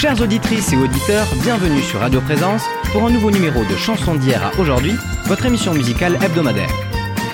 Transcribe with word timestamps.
Chères 0.00 0.18
auditrices 0.18 0.72
et 0.72 0.78
auditeurs, 0.78 1.26
bienvenue 1.42 1.82
sur 1.82 2.00
Radio 2.00 2.22
Présence 2.22 2.62
pour 2.90 3.04
un 3.04 3.10
nouveau 3.10 3.30
numéro 3.30 3.62
de 3.62 3.76
Chansons 3.76 4.14
d'hier 4.14 4.42
à 4.42 4.58
aujourd'hui, 4.58 4.94
votre 5.26 5.44
émission 5.44 5.74
musicale 5.74 6.16
hebdomadaire. 6.24 6.70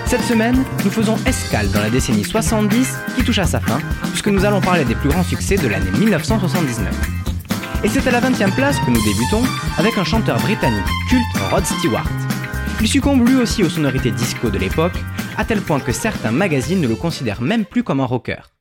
Cette 0.04 0.22
semaine, 0.22 0.64
nous 0.84 0.90
faisons 0.90 1.14
escale 1.26 1.70
dans 1.70 1.78
la 1.78 1.90
décennie 1.90 2.24
70 2.24 2.92
qui 3.14 3.22
touche 3.22 3.38
à 3.38 3.44
sa 3.44 3.60
fin, 3.60 3.78
puisque 4.10 4.26
nous 4.26 4.44
allons 4.44 4.60
parler 4.60 4.84
des 4.84 4.96
plus 4.96 5.10
grands 5.10 5.22
succès 5.22 5.54
de 5.56 5.68
l'année 5.68 5.92
1979. 5.96 6.92
Et 7.84 7.88
c'est 7.88 8.04
à 8.08 8.10
la 8.10 8.20
20e 8.20 8.52
place 8.52 8.80
que 8.80 8.90
nous 8.90 9.04
débutons 9.04 9.44
avec 9.78 9.96
un 9.96 10.04
chanteur 10.04 10.40
britannique 10.40 10.82
culte, 11.08 11.24
Rod 11.52 11.64
Stewart. 11.64 12.10
Il 12.80 12.88
succombe 12.88 13.28
lui 13.28 13.36
aussi 13.36 13.62
aux 13.62 13.70
sonorités 13.70 14.10
disco 14.10 14.50
de 14.50 14.58
l'époque, 14.58 14.98
à 15.38 15.44
tel 15.44 15.60
point 15.60 15.78
que 15.78 15.92
certains 15.92 16.32
magazines 16.32 16.80
ne 16.80 16.88
le 16.88 16.96
considèrent 16.96 17.42
même 17.42 17.64
plus 17.64 17.84
comme 17.84 18.00
un 18.00 18.06
rocker. 18.06 18.55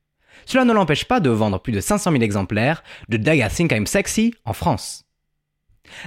Cela 0.45 0.65
ne 0.65 0.73
l'empêche 0.73 1.05
pas 1.05 1.19
de 1.19 1.29
vendre 1.29 1.59
plus 1.59 1.73
de 1.73 1.79
500 1.79 2.11
000 2.11 2.23
exemplaires 2.23 2.83
de 3.09 3.17
I 3.17 3.47
Think 3.49 3.71
I'm 3.71 3.87
Sexy 3.87 4.33
en 4.45 4.53
France. 4.53 5.05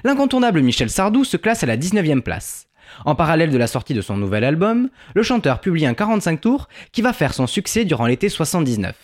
L'incontournable 0.04 0.60
Michel 0.60 0.90
Sardou 0.90 1.24
se 1.24 1.36
classe 1.36 1.62
à 1.62 1.66
la 1.66 1.76
19e 1.76 2.20
place. 2.20 2.66
En 3.04 3.14
parallèle 3.14 3.50
de 3.50 3.58
la 3.58 3.66
sortie 3.66 3.94
de 3.94 4.00
son 4.00 4.16
nouvel 4.16 4.44
album, 4.44 4.88
le 5.14 5.22
chanteur 5.22 5.60
publie 5.60 5.86
un 5.86 5.94
45 5.94 6.40
tours 6.40 6.68
qui 6.92 7.02
va 7.02 7.12
faire 7.12 7.34
son 7.34 7.46
succès 7.46 7.84
durant 7.84 8.06
l'été 8.06 8.28
79. 8.28 8.94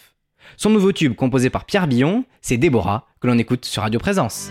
Son 0.57 0.71
nouveau 0.71 0.93
tube 0.93 1.15
composé 1.15 1.51
par 1.51 1.65
Pierre 1.65 1.87
Billon, 1.87 2.25
c'est 2.41 2.57
Déborah, 2.57 3.07
que 3.21 3.27
l'on 3.27 3.39
écoute 3.39 3.65
sur 3.65 3.83
Radio 3.83 4.01
Présence. 4.01 4.51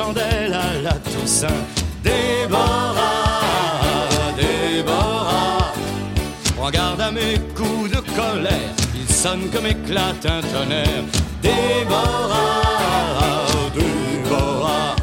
Chandelles 0.00 0.54
à 0.54 0.80
la 0.82 0.94
Toussaint. 1.10 1.62
Déborah, 2.02 3.40
Déborah, 4.36 5.72
prends 6.56 6.70
garde 6.70 7.00
à 7.00 7.10
mes 7.10 7.38
coups 7.56 7.90
de 7.90 8.00
colère, 8.18 8.74
ils 8.94 9.12
sonnent 9.12 9.50
comme 9.52 9.66
éclate 9.66 10.24
un 10.24 10.40
tonnerre. 10.52 11.04
Déborah, 11.42 12.62
Déborah, 13.74 14.96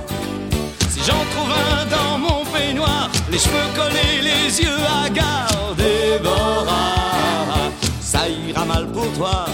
si 0.90 1.00
j'en 1.08 1.24
trouve 1.34 1.52
un 1.70 1.86
dans 1.96 2.18
mon 2.18 2.44
peignoir, 2.46 3.10
les 3.32 3.38
cheveux 3.38 3.70
collés, 3.76 4.22
les 4.30 4.62
yeux 4.64 4.84
hagards, 5.00 5.76
Déborah, 5.78 7.70
ça 8.02 8.22
ira 8.28 8.66
mal 8.66 8.88
pour 8.88 9.12
toi. 9.14 9.46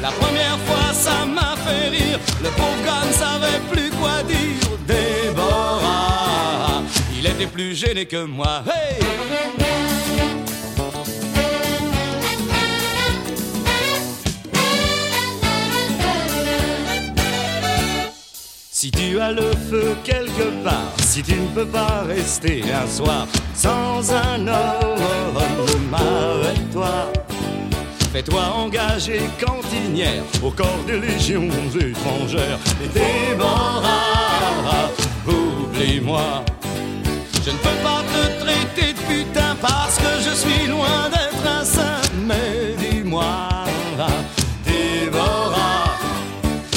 La 0.00 0.10
première 0.12 0.58
fois, 0.66 0.89
Le 2.42 2.50
pauvre 2.50 2.82
gars 2.84 3.06
ne 3.06 3.12
savait 3.12 3.60
plus 3.70 3.90
quoi 3.90 4.22
dire. 4.22 4.38
Déborah, 4.86 6.82
il 7.16 7.26
était 7.26 7.46
plus 7.46 7.74
gêné 7.74 8.06
que 8.06 8.24
moi. 8.24 8.62
Hey! 8.66 9.00
Si 18.80 18.90
tu 18.90 19.20
as 19.20 19.32
le 19.32 19.52
feu 19.68 19.94
quelque 20.02 20.64
part, 20.64 20.94
si 21.00 21.22
tu 21.22 21.34
ne 21.34 21.48
peux 21.48 21.66
pas 21.66 22.02
rester 22.08 22.62
un 22.72 22.88
soir 22.88 23.26
sans 23.54 24.10
un 24.10 24.48
homme 24.48 25.94
avec 25.94 26.70
toi, 26.72 27.12
Fais-toi 28.12 28.42
engager 28.56 29.20
cantinière 29.38 30.24
au 30.42 30.50
corps 30.50 30.82
des 30.84 30.98
légions 30.98 31.48
étrangères. 31.78 32.58
Et 32.82 32.88
Déborah, 32.88 34.90
oublie-moi. 35.28 36.44
Je 37.44 37.50
ne 37.50 37.56
peux 37.56 37.78
pas 37.84 38.02
te 38.12 38.44
traiter 38.44 38.94
de 38.94 38.98
putain 39.08 39.54
parce 39.62 39.96
que 39.98 40.20
je 40.28 40.34
suis 40.34 40.66
loin 40.66 41.08
d'être 41.08 41.46
un 41.46 41.64
saint. 41.64 42.00
Mais 42.26 42.74
dis-moi, 42.78 43.48
Déborah, 44.64 45.96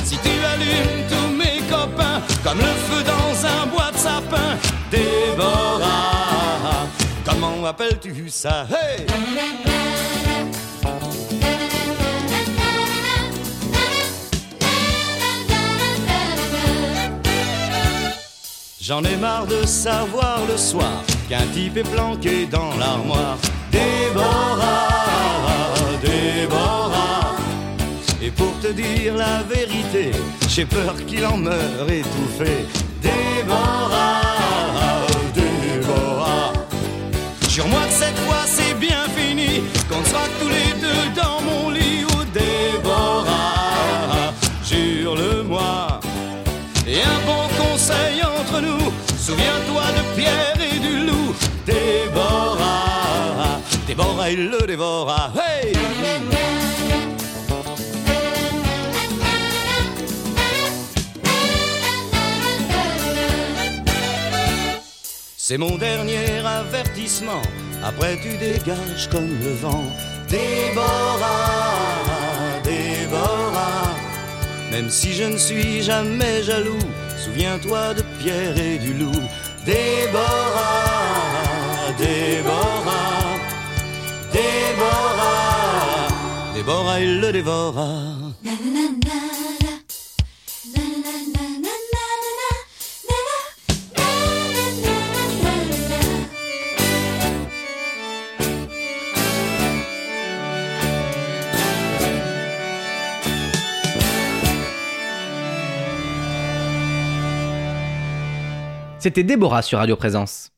si 0.03 0.17
tu 0.17 0.29
allumes 0.29 1.07
tous 1.09 1.31
mes 1.35 1.61
copains 1.67 2.21
comme 2.43 2.59
le 2.59 2.63
feu 2.63 3.03
dans 3.03 3.47
un 3.47 3.65
bois 3.65 3.89
de 3.91 3.97
sapin, 3.97 4.55
Déborah, 4.91 6.85
comment 7.25 7.65
appelles-tu 7.65 8.29
ça? 8.29 8.67
J'en 18.85 19.01
ai 19.05 19.15
marre 19.15 19.47
de 19.47 19.65
savoir 19.65 20.39
le 20.45 20.57
soir 20.57 21.05
qu'un 21.29 21.47
type 21.53 21.77
est 21.77 21.89
planqué 21.89 22.45
dans 22.45 22.75
l'armoire. 22.77 23.37
Déborah, 23.71 24.89
Déborah. 26.01 27.37
Et 28.21 28.29
pour 28.29 28.51
te 28.59 28.67
dire 28.73 29.15
la 29.15 29.41
vérité, 29.43 30.11
j'ai 30.49 30.65
peur 30.65 30.95
qu'il 31.07 31.25
en 31.25 31.37
meure 31.37 31.89
étouffé. 31.89 32.65
Déborah, 33.01 34.21
Déborah. 35.33 36.51
Jure-moi 37.47 37.85
que 37.87 37.93
cette 37.93 38.19
fois 38.25 38.43
c'est 38.45 38.77
bien 38.77 39.05
fini, 39.15 39.63
qu'on 39.89 40.03
sera 40.03 40.25
tous 40.41 40.49
les 40.49 40.73
deux 40.81 41.21
dans 41.21 41.39
mon 41.39 41.62
souviens-toi 49.33 49.83
de 49.97 50.03
Pierre 50.15 50.59
et 50.59 50.79
du 50.79 51.05
loup, 51.07 51.33
Déborah, 51.65 53.59
Déborah 53.87 54.29
il 54.29 54.49
le 54.49 54.67
dévora, 54.67 55.31
hey. 55.35 55.73
C'est 65.35 65.57
mon 65.57 65.77
dernier 65.77 66.39
avertissement, 66.45 67.41
après 67.83 68.19
tu 68.21 68.37
dégages 68.37 69.09
comme 69.11 69.29
le 69.43 69.53
vent, 69.55 69.83
Déborah, 70.29 71.73
Déborah. 72.63 73.93
Même 74.71 74.89
si 74.89 75.13
je 75.13 75.25
ne 75.25 75.37
suis 75.37 75.83
jamais 75.83 76.41
jaloux, 76.43 76.79
souviens-toi 77.23 77.93
de 77.93 78.03
Pierre 78.19 78.57
et 78.57 78.77
du 78.77 78.93
loup. 78.93 79.11
Déborah, 79.65 80.71
Déborah, 81.97 83.37
Déborah, 84.33 86.07
Déborah, 86.53 86.99
il 86.99 87.21
le 87.21 87.31
dévora. 87.31 88.23
C'était 109.03 109.23
Déborah 109.23 109.61
sur 109.61 109.79
Radio 109.79 109.97
Présence. 109.97 110.53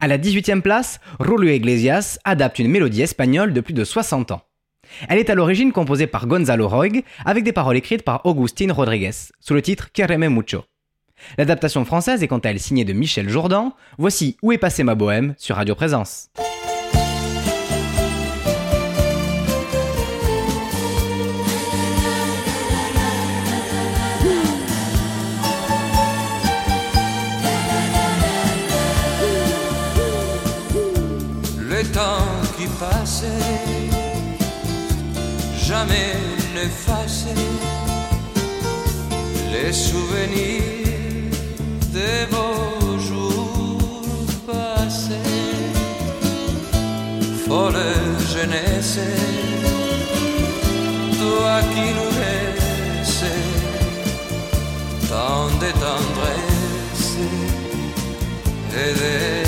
À 0.00 0.08
la 0.08 0.18
18e 0.18 0.60
place, 0.60 0.98
Julio 1.24 1.52
Iglesias 1.52 2.18
adapte 2.24 2.58
une 2.58 2.66
mélodie 2.66 3.02
espagnole 3.02 3.52
de 3.52 3.60
plus 3.60 3.74
de 3.74 3.84
60 3.84 4.32
ans. 4.32 4.42
Elle 5.08 5.20
est 5.20 5.30
à 5.30 5.36
l'origine 5.36 5.70
composée 5.70 6.08
par 6.08 6.26
Gonzalo 6.26 6.66
Roig 6.66 7.04
avec 7.24 7.44
des 7.44 7.52
paroles 7.52 7.76
écrites 7.76 8.02
par 8.02 8.26
Augustin 8.26 8.72
Rodriguez 8.72 9.12
sous 9.38 9.54
le 9.54 9.62
titre 9.62 9.92
Quereme 9.92 10.34
Mucho. 10.34 10.64
L'adaptation 11.38 11.84
française 11.84 12.24
est 12.24 12.26
quant 12.26 12.38
à 12.38 12.48
elle 12.48 12.58
signée 12.58 12.84
de 12.84 12.92
Michel 12.92 13.28
Jourdan. 13.28 13.72
Voici 13.98 14.36
Où 14.42 14.50
est 14.50 14.58
passée 14.58 14.82
ma 14.82 14.96
bohème 14.96 15.36
sur 15.38 15.54
Radio 15.54 15.76
Présence. 15.76 16.30
passé, 32.78 33.26
jamais 35.66 36.14
n'effacer 36.54 37.34
les 39.52 39.72
souvenirs 39.72 41.32
des 41.92 42.26
beaux 42.30 42.98
jours 42.98 44.26
passés. 44.46 45.34
Folle 47.46 47.94
jeunesse, 48.32 49.00
toi 51.20 51.60
qui 51.72 51.86
nous 51.98 52.12
laissais 52.22 53.44
tant 55.08 55.48
de 55.62 55.70
tendresse 55.84 57.16
et 58.74 58.92
de 59.00 59.47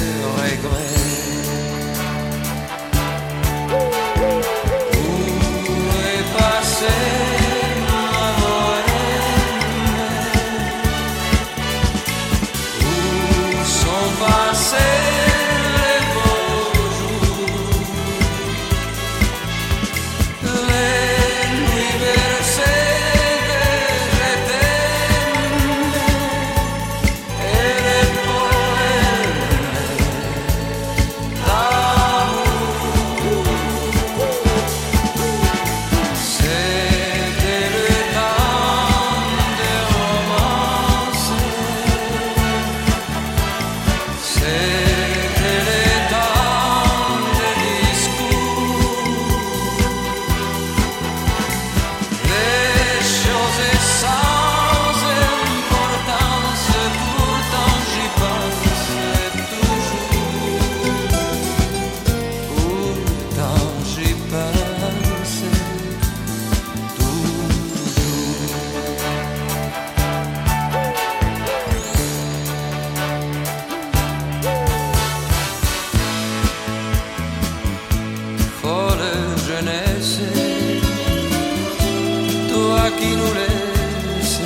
qui 83.01 83.17
nous 83.17 83.33
laisse 83.39 84.41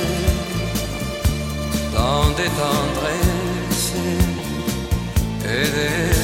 tant 1.93 2.29
des 2.39 2.51
tendresses 2.61 3.93
et 5.43 5.65
des 5.77 6.14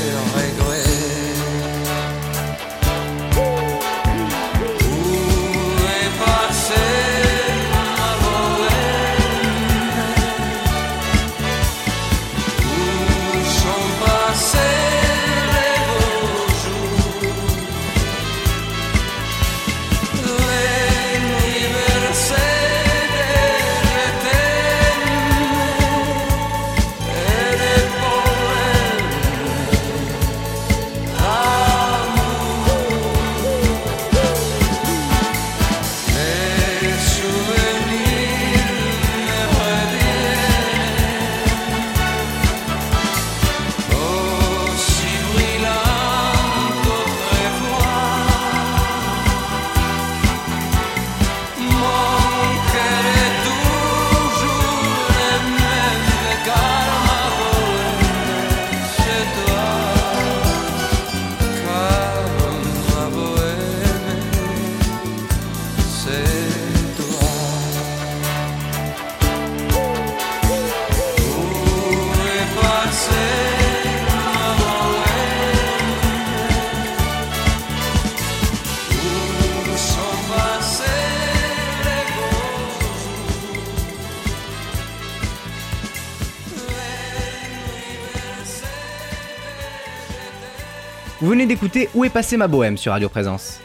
d'écouter 91.46 91.90
Où 91.96 92.06
est 92.06 92.10
passée 92.10 92.38
ma 92.38 92.48
bohème 92.48 92.78
sur 92.78 92.92
Radio 92.92 93.10
Présence. 93.10 93.60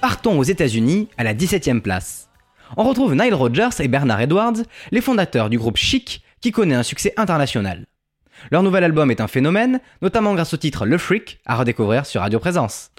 Partons 0.00 0.38
aux 0.38 0.44
États-Unis 0.44 1.08
à 1.18 1.24
la 1.24 1.34
17e 1.34 1.80
place. 1.80 2.28
On 2.76 2.84
retrouve 2.84 3.14
Nile 3.14 3.34
Rodgers 3.34 3.80
et 3.80 3.88
Bernard 3.88 4.20
Edwards, 4.20 4.56
les 4.90 5.00
fondateurs 5.00 5.50
du 5.50 5.58
groupe 5.58 5.76
Chic 5.76 6.22
qui 6.40 6.52
connaît 6.52 6.74
un 6.74 6.82
succès 6.82 7.12
international. 7.16 7.86
Leur 8.50 8.62
nouvel 8.62 8.84
album 8.84 9.10
est 9.10 9.20
un 9.20 9.28
phénomène, 9.28 9.80
notamment 10.00 10.34
grâce 10.34 10.54
au 10.54 10.56
titre 10.56 10.86
Le 10.86 10.96
Freak 10.96 11.40
à 11.44 11.56
redécouvrir 11.56 12.06
sur 12.06 12.22
Radio 12.22 12.38
Présence. 12.38 12.90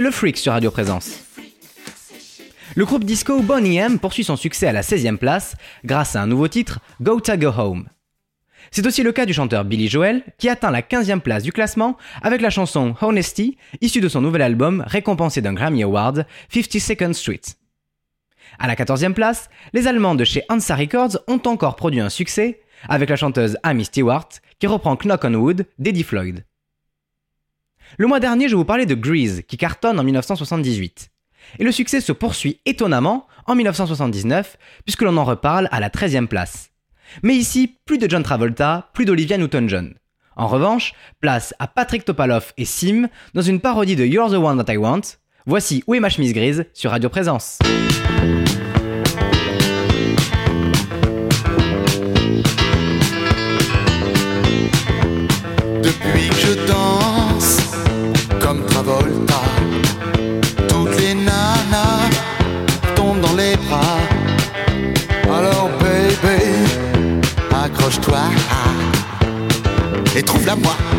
Le 0.00 0.12
Freak 0.12 0.36
sur 0.36 0.52
Radio 0.52 0.70
Présence. 0.70 1.24
Le 2.76 2.84
groupe 2.84 3.02
disco 3.02 3.42
Bonnie 3.42 3.78
M 3.78 3.98
poursuit 3.98 4.22
son 4.22 4.36
succès 4.36 4.68
à 4.68 4.72
la 4.72 4.82
16e 4.82 5.16
place 5.16 5.56
grâce 5.84 6.14
à 6.14 6.22
un 6.22 6.28
nouveau 6.28 6.46
titre, 6.46 6.78
Go 7.00 7.18
Ta 7.20 7.36
Go 7.36 7.48
Home. 7.56 7.88
C'est 8.70 8.86
aussi 8.86 9.02
le 9.02 9.10
cas 9.10 9.26
du 9.26 9.32
chanteur 9.32 9.64
Billy 9.64 9.88
Joel 9.88 10.22
qui 10.38 10.48
atteint 10.48 10.70
la 10.70 10.82
15e 10.82 11.18
place 11.18 11.42
du 11.42 11.50
classement 11.50 11.96
avec 12.22 12.42
la 12.42 12.50
chanson 12.50 12.94
Honesty, 13.00 13.58
issue 13.80 14.00
de 14.00 14.08
son 14.08 14.20
nouvel 14.20 14.42
album 14.42 14.84
récompensé 14.86 15.40
d'un 15.40 15.54
Grammy 15.54 15.82
Award, 15.82 16.26
52nd 16.52 17.12
Street. 17.12 17.40
À 18.60 18.68
la 18.68 18.76
14e 18.76 19.14
place, 19.14 19.50
les 19.72 19.88
Allemands 19.88 20.14
de 20.14 20.24
chez 20.24 20.42
Hansa 20.48 20.76
Records 20.76 21.18
ont 21.26 21.42
encore 21.46 21.74
produit 21.74 22.00
un 22.00 22.10
succès 22.10 22.60
avec 22.88 23.10
la 23.10 23.16
chanteuse 23.16 23.58
Amy 23.64 23.84
Stewart 23.84 24.28
qui 24.60 24.68
reprend 24.68 24.96
Knock 24.96 25.24
on 25.24 25.34
Wood 25.34 25.66
d'Eddie 25.80 26.04
Floyd. 26.04 26.44
Le 27.96 28.06
mois 28.06 28.20
dernier, 28.20 28.48
je 28.48 28.56
vous 28.56 28.64
parlais 28.64 28.86
de 28.86 28.94
Grease 28.94 29.42
qui 29.46 29.56
cartonne 29.56 29.98
en 29.98 30.04
1978. 30.04 31.10
Et 31.58 31.64
le 31.64 31.72
succès 31.72 32.00
se 32.00 32.12
poursuit 32.12 32.60
étonnamment 32.66 33.26
en 33.46 33.54
1979 33.54 34.58
puisque 34.84 35.02
l'on 35.02 35.16
en 35.16 35.24
reparle 35.24 35.68
à 35.72 35.80
la 35.80 35.88
13e 35.88 36.26
place. 36.26 36.70
Mais 37.22 37.34
ici, 37.34 37.76
plus 37.86 37.98
de 37.98 38.08
John 38.08 38.22
Travolta, 38.22 38.90
plus 38.92 39.06
d'Olivia 39.06 39.38
Newton-John. 39.38 39.94
En 40.36 40.46
revanche, 40.46 40.92
place 41.20 41.54
à 41.58 41.66
Patrick 41.66 42.04
Topalov 42.04 42.52
et 42.58 42.64
Sim 42.64 43.08
dans 43.34 43.42
une 43.42 43.60
parodie 43.60 43.96
de 43.96 44.04
You're 44.04 44.30
the 44.30 44.34
One 44.34 44.62
That 44.62 44.72
I 44.72 44.76
Want. 44.76 45.00
Voici 45.46 45.82
Où 45.86 45.94
est 45.94 46.00
ma 46.00 46.10
chemise 46.10 46.34
grise 46.34 46.66
sur 46.74 46.90
Radio 46.90 47.08
Présence. 47.08 47.58
Et 70.18 70.22
trouve-la 70.22 70.56
moi. 70.56 70.76
Je 70.92 70.97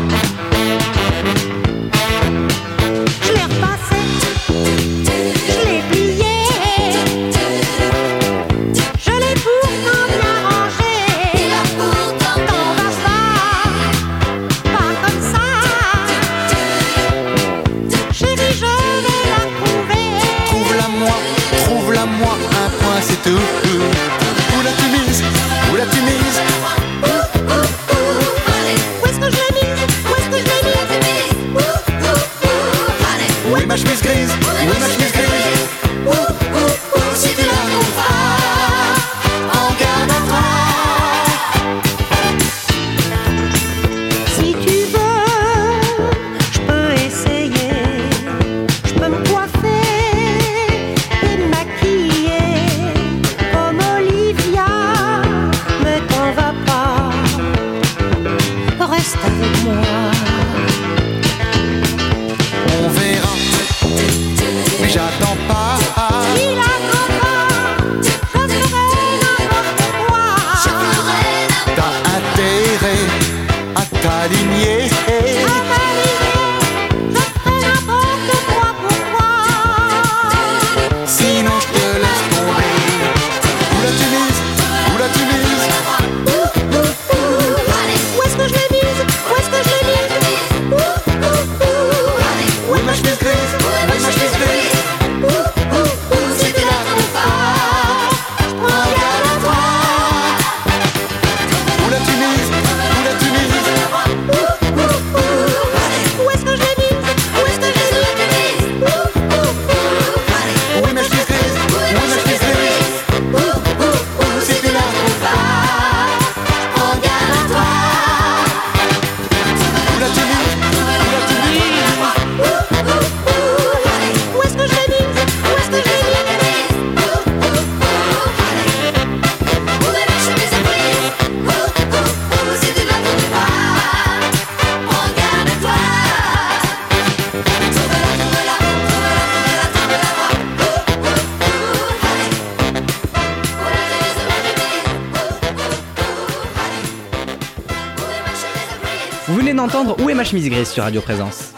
Sur 150.64 150.82
Radio 150.82 151.00
Présence. 151.00 151.54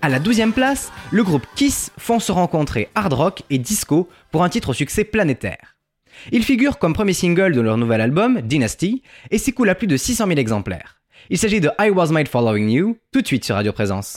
À 0.00 0.08
la 0.08 0.20
12e 0.20 0.52
place, 0.52 0.92
le 1.10 1.24
groupe 1.24 1.44
Kiss 1.56 1.90
font 1.98 2.20
se 2.20 2.30
rencontrer 2.30 2.88
hard 2.94 3.12
rock 3.12 3.42
et 3.50 3.58
disco 3.58 4.08
pour 4.30 4.44
un 4.44 4.48
titre 4.48 4.70
au 4.70 4.72
succès 4.74 5.02
planétaire. 5.02 5.76
Il 6.30 6.44
figure 6.44 6.78
comme 6.78 6.92
premier 6.92 7.14
single 7.14 7.52
de 7.52 7.60
leur 7.60 7.76
nouvel 7.76 8.00
album, 8.00 8.42
Dynasty, 8.42 9.02
et 9.30 9.38
s'écoule 9.38 9.70
à 9.70 9.74
plus 9.74 9.88
de 9.88 9.96
600 9.96 10.26
000 10.28 10.38
exemplaires. 10.38 11.00
Il 11.30 11.38
s'agit 11.38 11.60
de 11.60 11.70
I 11.80 11.90
Was 11.90 12.08
Made 12.08 12.28
for 12.28 12.42
Loving 12.42 12.70
You, 12.70 12.96
tout 13.12 13.22
de 13.22 13.26
suite 13.26 13.44
sur 13.44 13.56
Radio 13.56 13.72
Présence. 13.72 14.14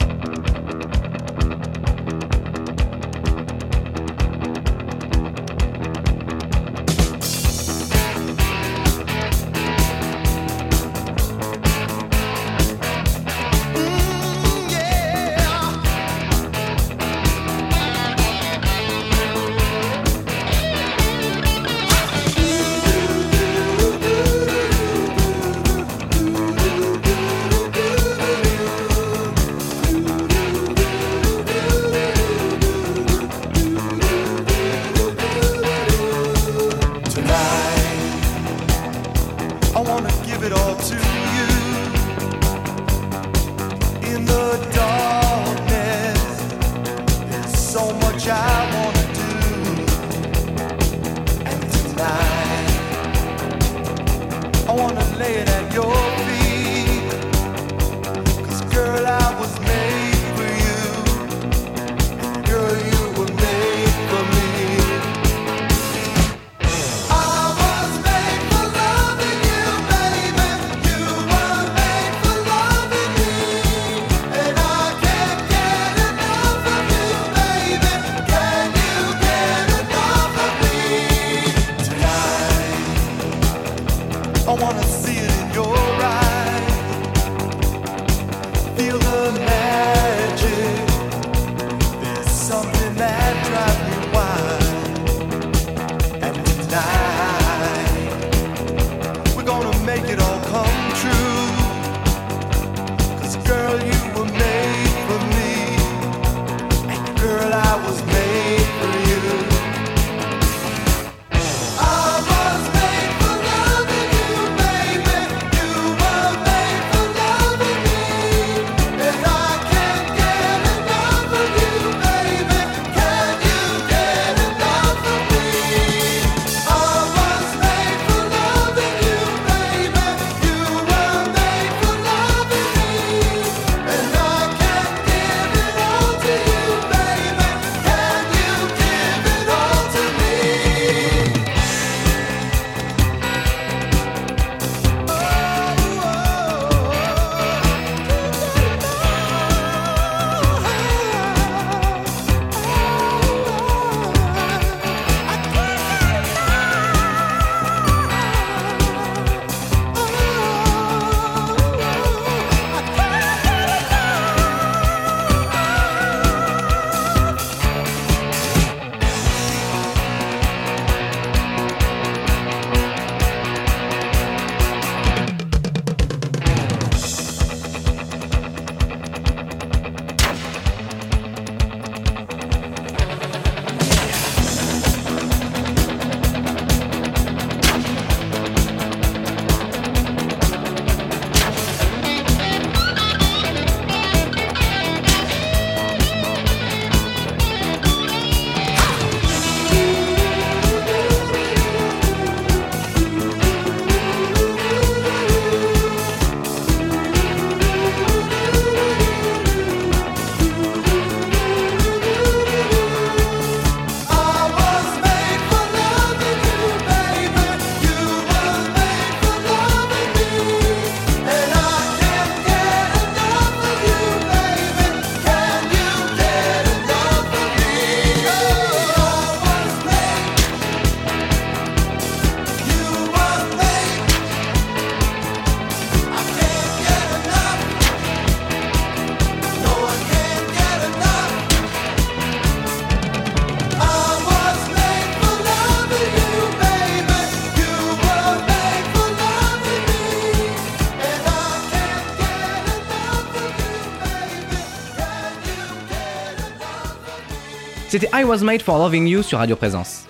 C'était 257.91 258.09
I 258.13 258.23
Was 258.23 258.37
Made 258.37 258.61
for 258.61 258.77
Loving 258.77 259.05
You 259.05 259.21
sur 259.21 259.39
Radio 259.39 259.57
Présence. 259.57 260.07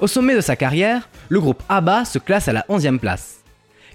Au 0.00 0.06
sommet 0.06 0.34
de 0.34 0.40
sa 0.40 0.56
carrière, 0.56 1.10
le 1.28 1.38
groupe 1.38 1.62
ABBA 1.68 2.06
se 2.06 2.18
classe 2.18 2.48
à 2.48 2.54
la 2.54 2.64
11e 2.70 2.98
place. 2.98 3.44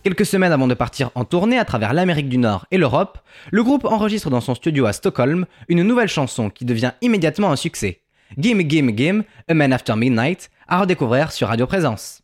Quelques 0.04 0.28
semaines 0.28 0.52
avant 0.52 0.68
de 0.68 0.76
partir 0.76 1.10
en 1.16 1.26
tournée 1.26 1.58
à 1.58 1.66
travers 1.66 1.94
l'Amérique 1.94 2.30
du 2.30 2.38
Nord 2.38 2.68
et 2.70 2.78
l'Europe, 2.78 3.18
le 3.50 3.64
groupe 3.64 3.86
enregistre 3.86 4.30
dans 4.30 4.40
son 4.40 4.54
studio 4.54 4.86
à 4.86 4.94
Stockholm 4.94 5.48
une 5.68 5.82
nouvelle 5.82 6.10
chanson 6.10 6.52
qui 6.52 6.64
devient 6.64 6.92
immédiatement 7.02 7.52
un 7.52 7.56
succès. 7.56 8.02
Gimme 8.38 8.62
Gimme 8.62 8.96
Gimme, 8.96 9.24
A 9.48 9.56
Man 9.56 9.74
After 9.74 9.96
Midnight, 9.96 10.52
à 10.68 10.82
redécouvrir 10.82 11.32
sur 11.32 11.48
Radio 11.48 11.66
Présence. 11.66 12.22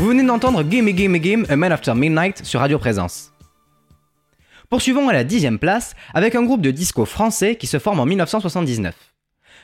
Vous 0.00 0.08
venez 0.08 0.22
d'entendre 0.22 0.62
Game 0.62 0.88
Game 0.88 1.44
A 1.50 1.56
Man 1.56 1.72
After 1.72 1.92
Midnight 1.92 2.42
sur 2.42 2.60
Radio 2.60 2.78
Présence. 2.78 3.34
Poursuivons 4.70 5.10
à 5.10 5.12
la 5.12 5.24
dixième 5.24 5.58
place 5.58 5.94
avec 6.14 6.34
un 6.34 6.42
groupe 6.42 6.62
de 6.62 6.70
disco 6.70 7.04
français 7.04 7.56
qui 7.56 7.66
se 7.66 7.78
forme 7.78 8.00
en 8.00 8.06
1979. 8.06 8.94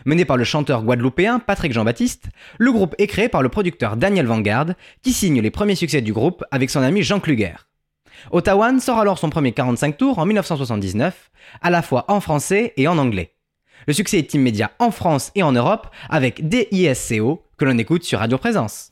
Mené 0.05 0.27
par 0.27 0.37
le 0.37 0.45
chanteur 0.45 0.83
guadeloupéen 0.83 1.39
Patrick 1.39 1.73
Jean-Baptiste, 1.73 2.27
le 2.59 2.71
groupe 2.71 2.95
est 2.99 3.07
créé 3.07 3.31
par 3.31 3.41
le 3.43 3.49
producteur 3.49 3.97
Daniel 3.97 4.27
Vanguard 4.27 4.75
qui 5.01 5.15
signe 5.15 5.41
les 5.41 5.51
premiers 5.51 5.75
succès 5.75 6.03
du 6.03 6.13
groupe 6.13 6.45
avec 6.51 6.69
son 6.69 6.83
ami 6.83 7.03
Jean 7.03 7.19
Kluger. 7.19 7.55
Ottawa 8.31 8.79
sort 8.79 8.99
alors 8.99 9.19
son 9.19 9.31
premier 9.31 9.53
45 9.53 9.97
tours 9.97 10.19
en 10.19 10.27
1979, 10.27 11.31
à 11.63 11.71
la 11.71 11.81
fois 11.81 12.05
en 12.09 12.21
français 12.21 12.75
et 12.77 12.89
en 12.89 12.99
anglais. 12.99 13.33
Le 13.87 13.95
succès 13.95 14.19
est 14.19 14.35
immédiat 14.35 14.73
en 14.81 14.91
France 14.91 15.33
et 15.35 15.43
en 15.43 15.53
Europe 15.53 15.87
avec 16.11 16.47
DISCO 16.47 17.43
que 17.57 17.65
l'on 17.65 17.79
écoute 17.79 18.05
sur 18.05 18.19
Radio 18.19 18.37
Présence. 18.37 18.91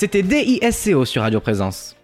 C'était 0.00 0.22
DISCO 0.22 1.04
sur 1.04 1.20
Radio 1.20 1.40
Présence. 1.40 1.94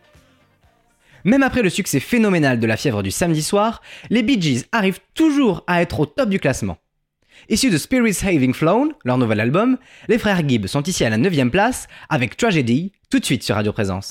Même 1.24 1.42
après 1.42 1.62
le 1.62 1.70
succès 1.70 1.98
phénoménal 1.98 2.60
de 2.60 2.66
la 2.66 2.76
fièvre 2.76 3.02
du 3.02 3.10
samedi 3.10 3.42
soir, 3.42 3.80
les 4.10 4.22
Bee 4.22 4.38
Gees 4.38 4.66
arrivent 4.70 5.00
toujours 5.14 5.64
à 5.66 5.80
être 5.80 6.00
au 6.00 6.04
top 6.04 6.28
du 6.28 6.38
classement. 6.38 6.76
Issus 7.48 7.70
de 7.70 7.78
Spirits 7.78 8.18
Having 8.22 8.52
Flown, 8.52 8.92
leur 9.06 9.16
nouvel 9.16 9.40
album, 9.40 9.78
les 10.08 10.18
frères 10.18 10.46
Gibb 10.46 10.66
sont 10.66 10.82
ici 10.82 11.06
à 11.06 11.08
la 11.08 11.16
9ème 11.16 11.48
place 11.48 11.88
avec 12.10 12.36
Tragedy, 12.36 12.92
tout 13.08 13.18
de 13.18 13.24
suite 13.24 13.42
sur 13.42 13.54
Radio 13.54 13.72
Présence. 13.72 14.10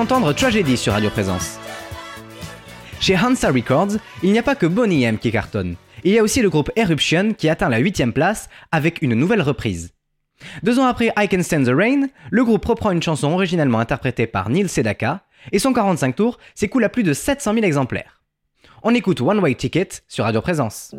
D'entendre 0.00 0.32
Tragedy 0.32 0.78
sur 0.78 0.94
Radio 0.94 1.10
Présence. 1.10 1.58
Chez 3.00 3.18
Hansa 3.18 3.50
Records, 3.50 3.98
il 4.22 4.32
n'y 4.32 4.38
a 4.38 4.42
pas 4.42 4.54
que 4.54 4.64
Bonnie 4.64 5.02
M 5.02 5.18
qui 5.18 5.30
cartonne. 5.30 5.76
Il 6.04 6.12
y 6.12 6.18
a 6.18 6.22
aussi 6.22 6.40
le 6.40 6.48
groupe 6.48 6.70
Eruption 6.74 7.34
qui 7.34 7.50
atteint 7.50 7.68
la 7.68 7.76
8 7.76 8.06
place 8.14 8.48
avec 8.72 9.02
une 9.02 9.12
nouvelle 9.12 9.42
reprise. 9.42 9.92
Deux 10.62 10.78
ans 10.78 10.86
après 10.86 11.12
I 11.18 11.28
Can 11.28 11.42
Stand 11.42 11.66
the 11.66 11.74
Rain, 11.76 12.06
le 12.30 12.44
groupe 12.44 12.64
reprend 12.64 12.92
une 12.92 13.02
chanson 13.02 13.30
originellement 13.34 13.78
interprétée 13.78 14.26
par 14.26 14.48
Neil 14.48 14.70
Sedaka 14.70 15.20
et 15.52 15.58
son 15.58 15.74
45 15.74 16.16
tours 16.16 16.38
s'écoule 16.54 16.84
à 16.84 16.88
plus 16.88 17.02
de 17.02 17.12
700 17.12 17.52
000 17.52 17.66
exemplaires. 17.66 18.22
On 18.82 18.94
écoute 18.94 19.20
One 19.20 19.40
Way 19.40 19.54
Ticket 19.54 19.88
sur 20.08 20.24
Radio 20.24 20.40
Présence. 20.40 20.94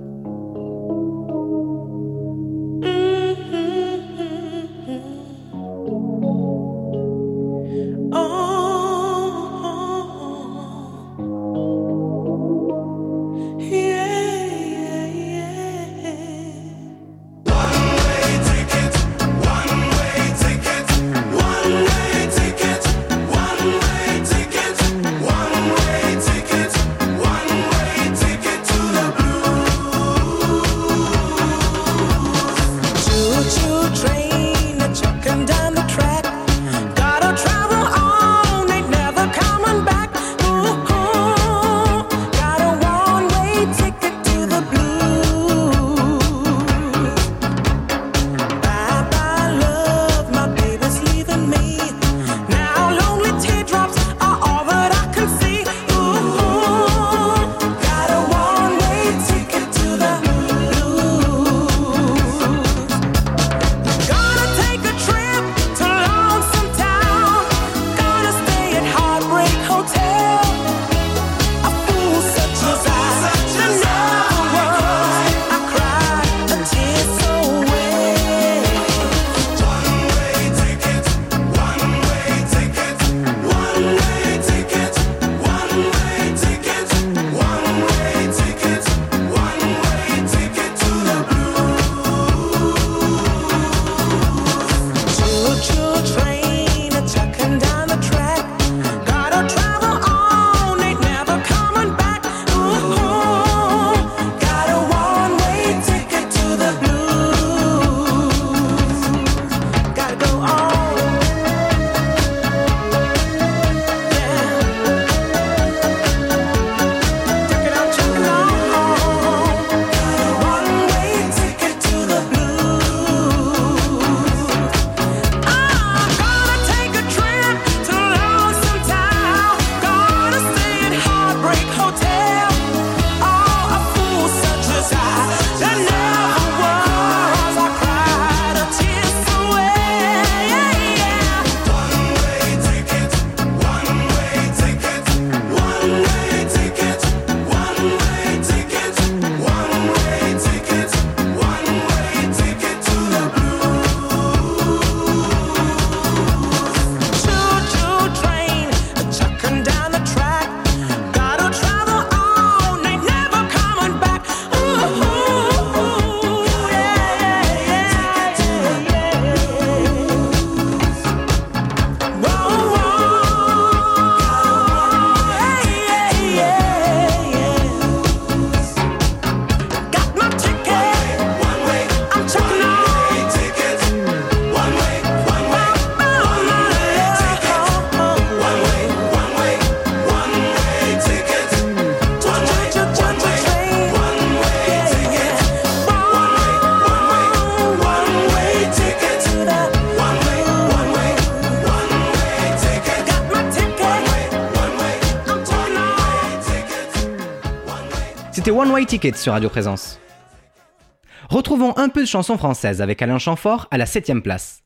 Retrouvons 211.29 211.73
un 211.77 211.87
peu 211.87 212.01
de 212.01 212.05
chansons 212.05 212.37
françaises 212.37 212.81
avec 212.81 213.01
Alain 213.01 213.19
Chamfort 213.19 213.69
à 213.71 213.77
la 213.77 213.85
7ème 213.85 214.21
place. 214.21 214.63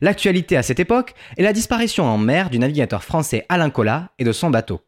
L'actualité 0.00 0.56
à 0.56 0.62
cette 0.62 0.78
époque 0.78 1.14
est 1.36 1.42
la 1.42 1.52
disparition 1.52 2.04
en 2.04 2.16
mer 2.16 2.48
du 2.48 2.60
navigateur 2.60 3.02
français 3.02 3.44
Alain 3.48 3.70
Collat 3.70 4.10
et 4.20 4.24
de 4.24 4.30
son 4.30 4.50
bateau. 4.50 4.82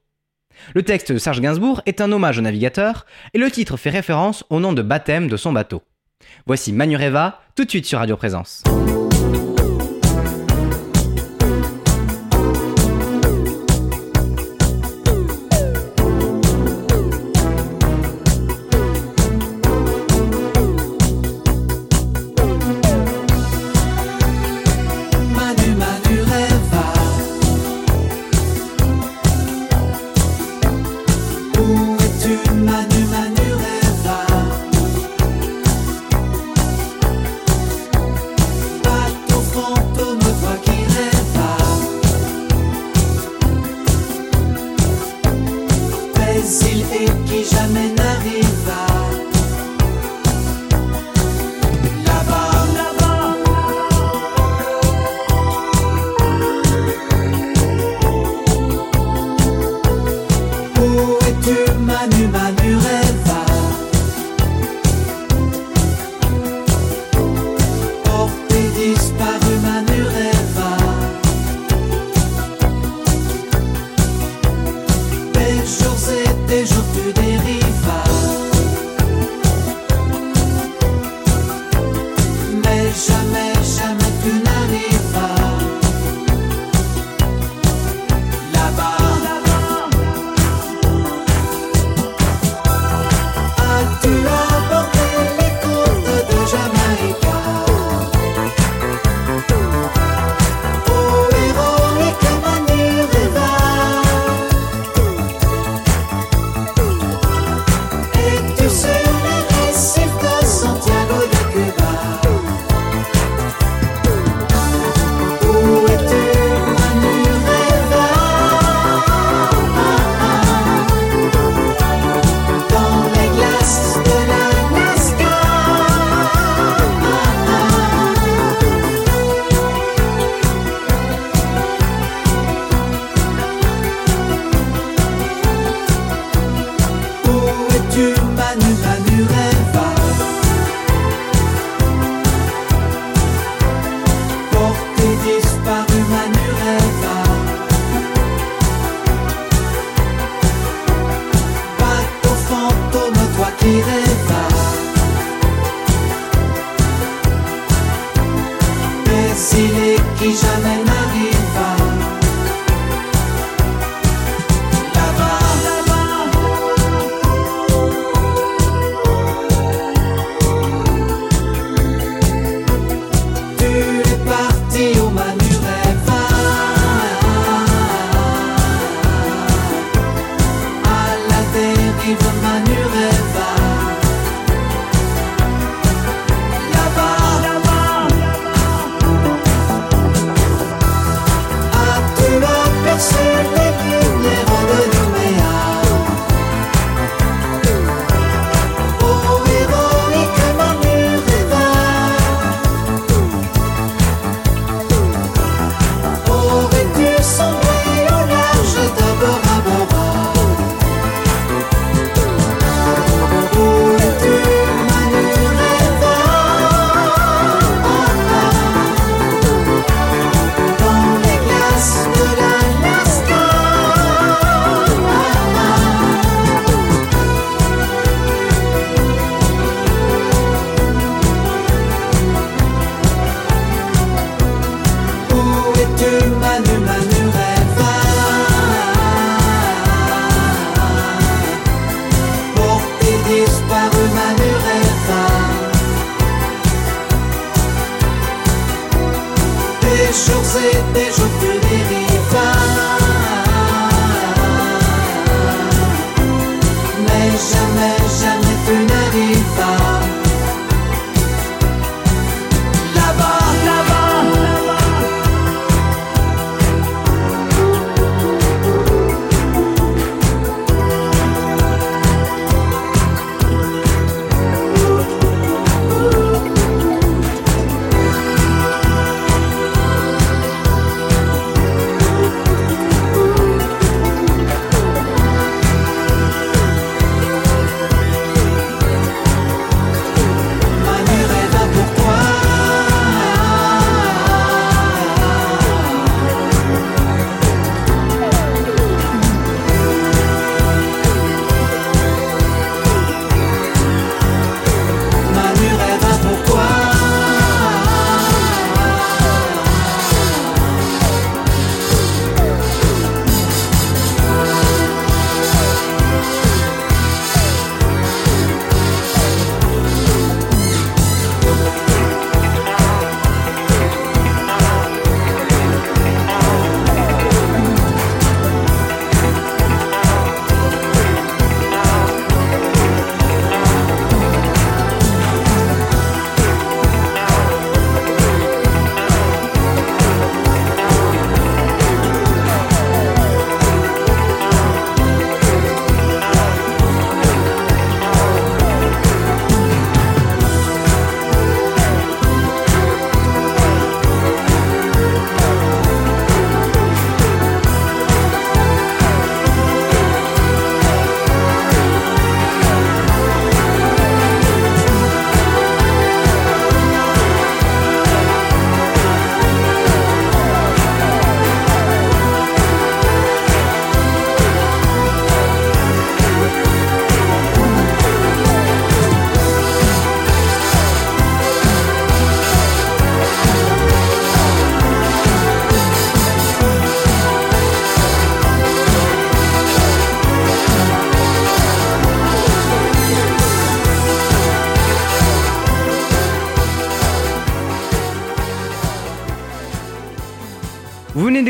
Le 0.74 0.84
texte 0.84 1.10
de 1.10 1.18
Serge 1.18 1.40
Gainsbourg 1.40 1.82
est 1.86 2.00
un 2.00 2.12
hommage 2.12 2.38
au 2.38 2.42
navigateur 2.42 3.04
et 3.34 3.38
le 3.38 3.50
titre 3.50 3.76
fait 3.76 3.90
référence 3.90 4.44
au 4.48 4.60
nom 4.60 4.72
de 4.72 4.82
baptême 4.82 5.26
de 5.26 5.36
son 5.36 5.52
bateau. 5.52 5.82
Voici 6.46 6.72
Manureva 6.72 7.40
tout 7.56 7.64
de 7.64 7.70
suite 7.70 7.86
sur 7.86 7.98
Radio 7.98 8.16
Présence. 8.16 8.62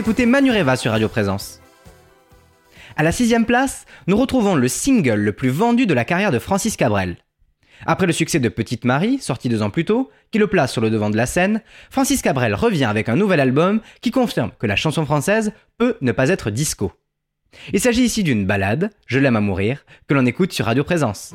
D'écouter 0.08 0.24
Manureva 0.24 0.74
sur 0.76 0.92
Radio 0.92 1.06
Présence. 1.06 1.60
À 2.96 3.02
la 3.02 3.12
sixième 3.12 3.44
place, 3.44 3.84
nous 4.06 4.16
retrouvons 4.16 4.54
le 4.54 4.66
single 4.66 5.20
le 5.20 5.32
plus 5.34 5.50
vendu 5.50 5.84
de 5.84 5.92
la 5.92 6.06
carrière 6.06 6.30
de 6.30 6.38
Francis 6.38 6.78
Cabrel. 6.78 7.18
Après 7.84 8.06
le 8.06 8.14
succès 8.14 8.40
de 8.40 8.48
Petite 8.48 8.86
Marie, 8.86 9.18
sorti 9.18 9.50
deux 9.50 9.60
ans 9.60 9.68
plus 9.68 9.84
tôt, 9.84 10.10
qui 10.30 10.38
le 10.38 10.46
place 10.46 10.72
sur 10.72 10.80
le 10.80 10.88
devant 10.88 11.10
de 11.10 11.18
la 11.18 11.26
scène, 11.26 11.60
Francis 11.90 12.22
Cabrel 12.22 12.54
revient 12.54 12.86
avec 12.86 13.10
un 13.10 13.16
nouvel 13.16 13.38
album 13.38 13.82
qui 14.00 14.10
confirme 14.10 14.52
que 14.58 14.66
la 14.66 14.76
chanson 14.76 15.04
française 15.04 15.52
peut 15.76 15.98
ne 16.00 16.12
pas 16.12 16.30
être 16.30 16.50
disco. 16.50 16.90
Il 17.74 17.80
s'agit 17.80 18.04
ici 18.04 18.22
d'une 18.22 18.46
balade, 18.46 18.88
Je 19.04 19.18
l'aime 19.18 19.36
à 19.36 19.42
mourir, 19.42 19.84
que 20.06 20.14
l'on 20.14 20.24
écoute 20.24 20.54
sur 20.54 20.64
Radio 20.64 20.84
Présence. 20.84 21.34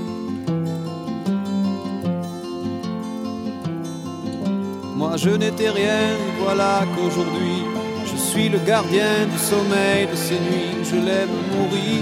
Je 5.23 5.29
n'étais 5.29 5.69
rien, 5.69 6.17
voilà 6.39 6.83
qu'aujourd'hui 6.95 7.63
je 8.05 8.17
suis 8.17 8.49
le 8.49 8.57
gardien 8.59 9.27
du 9.31 9.37
sommeil 9.37 10.07
de 10.07 10.15
ces 10.15 10.39
nuits, 10.39 10.83
je 10.83 10.95
l'aime 10.95 11.37
mourir. 11.53 12.01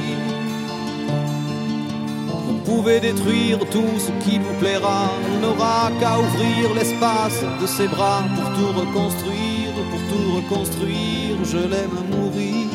Vous 2.48 2.60
pouvez 2.64 3.00
détruire 3.00 3.60
tout 3.70 3.94
ce 3.98 4.12
qui 4.24 4.40
vous 4.40 4.54
plaira, 4.60 5.12
il 5.32 5.40
n'aura 5.42 5.92
qu'à 6.00 6.18
ouvrir 6.20 6.74
l'espace 6.76 7.44
de 7.62 7.68
ses 7.68 7.88
bras 7.88 8.24
pour 8.36 8.46
tout 8.56 8.80
reconstruire, 8.80 9.74
pour 9.92 10.02
tout 10.12 10.36
reconstruire, 10.38 11.36
je 11.44 11.58
l'aime 11.58 12.00
mourir. 12.12 12.68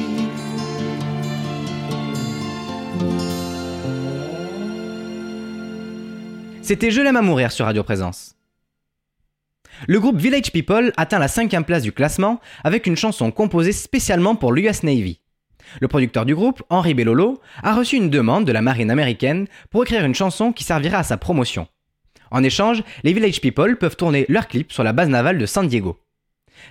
C'était 6.62 6.90
Je 6.90 7.00
l'aime 7.02 7.16
à 7.16 7.22
mourir 7.22 7.52
sur 7.52 7.66
Radio 7.66 7.82
Présence. 7.82 8.34
Le 9.86 10.00
groupe 10.00 10.18
Village 10.18 10.50
People 10.50 10.92
atteint 10.96 11.18
la 11.18 11.28
cinquième 11.28 11.64
place 11.64 11.82
du 11.82 11.92
classement 11.92 12.40
avec 12.62 12.86
une 12.86 12.96
chanson 12.96 13.30
composée 13.30 13.72
spécialement 13.72 14.34
pour 14.34 14.52
l'US 14.52 14.82
Navy. 14.82 15.20
Le 15.80 15.88
producteur 15.88 16.24
du 16.24 16.34
groupe, 16.34 16.62
Henri 16.70 16.94
Bellolo, 16.94 17.40
a 17.62 17.74
reçu 17.74 17.96
une 17.96 18.08
demande 18.08 18.46
de 18.46 18.52
la 18.52 18.62
marine 18.62 18.90
américaine 18.90 19.46
pour 19.70 19.82
écrire 19.82 20.04
une 20.04 20.14
chanson 20.14 20.52
qui 20.52 20.64
servira 20.64 20.98
à 20.98 21.02
sa 21.02 21.16
promotion. 21.16 21.66
En 22.30 22.42
échange, 22.42 22.82
les 23.02 23.12
Village 23.12 23.40
People 23.40 23.76
peuvent 23.76 23.96
tourner 23.96 24.24
leur 24.28 24.48
clip 24.48 24.72
sur 24.72 24.84
la 24.84 24.92
base 24.92 25.08
navale 25.08 25.38
de 25.38 25.46
San 25.46 25.68
Diego. 25.68 25.98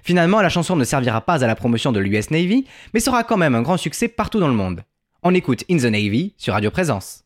Finalement, 0.01 0.41
la 0.41 0.49
chanson 0.49 0.75
ne 0.75 0.83
servira 0.83 1.21
pas 1.21 1.43
à 1.43 1.47
la 1.47 1.55
promotion 1.55 1.91
de 1.91 1.99
l'US 1.99 2.31
Navy, 2.31 2.65
mais 2.93 2.99
sera 2.99 3.23
quand 3.23 3.37
même 3.37 3.55
un 3.55 3.61
grand 3.61 3.77
succès 3.77 4.07
partout 4.07 4.39
dans 4.39 4.47
le 4.47 4.53
monde. 4.53 4.83
On 5.21 5.35
écoute 5.35 5.63
In 5.69 5.77
the 5.77 5.83
Navy 5.83 6.33
sur 6.37 6.53
Radio 6.53 6.71
Présence. 6.71 7.23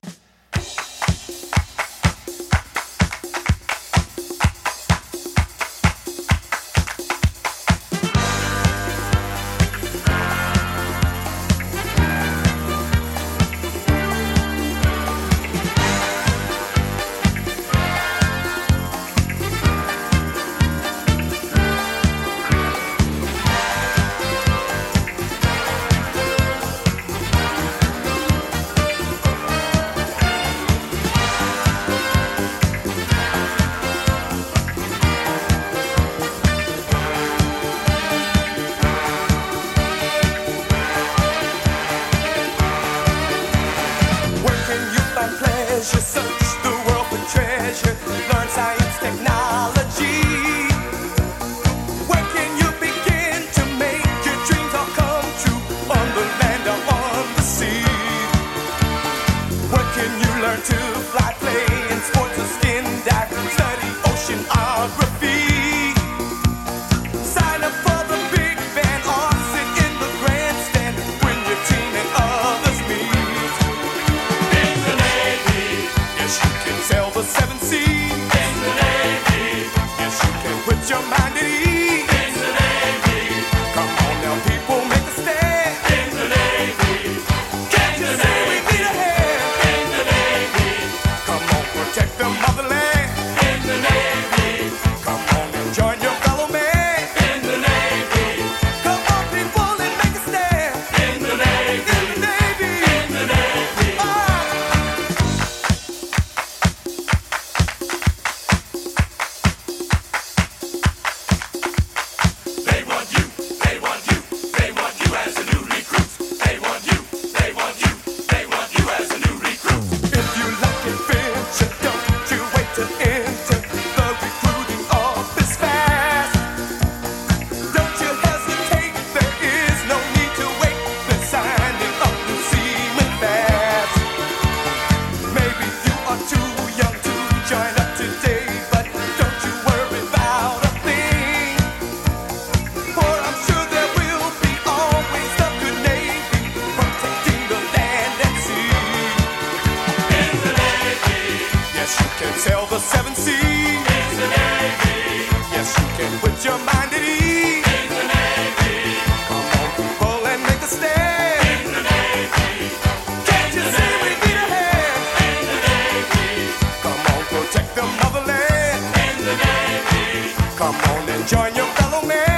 join 171.27 171.53
your 171.55 171.65
fellow 171.75 172.07
man. 172.07 172.36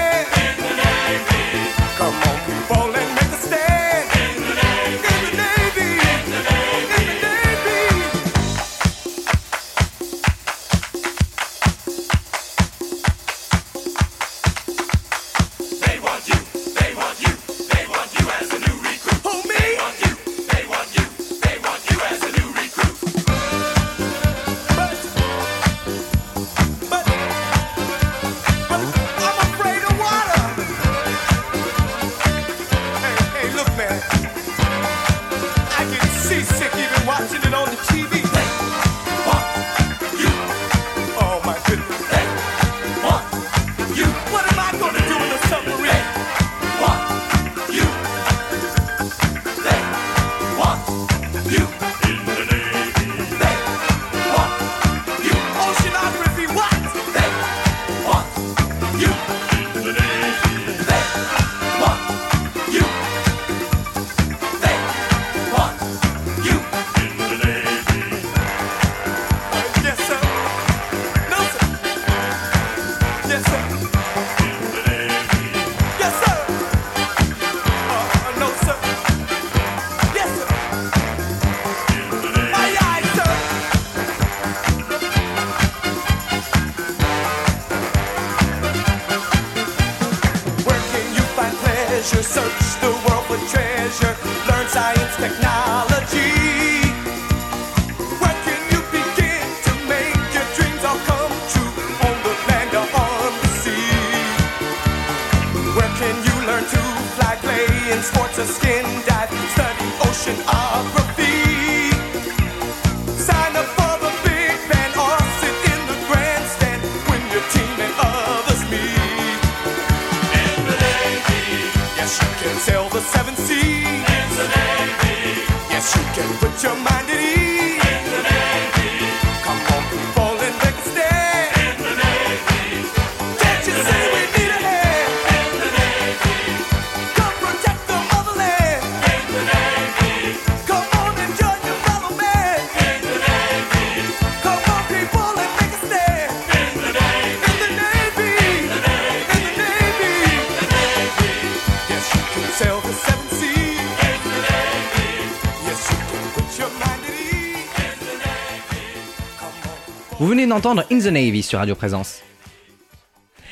d'entendre 160.50 160.84
In 160.92 161.00
the 161.00 161.06
Navy 161.06 161.44
sur 161.44 161.60
Radio 161.60 161.76
Présence. 161.76 162.22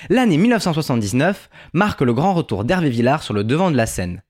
L'année 0.09 0.37
1979 0.37 1.49
marque 1.73 2.01
le 2.01 2.13
grand 2.13 2.33
retour 2.33 2.63
d'Hervé 2.63 2.89
Villard 2.89 3.21
sur 3.21 3.33
le 3.33 3.43
devant 3.43 3.71
de 3.71 3.77
la 3.77 3.85
scène. 3.85 4.23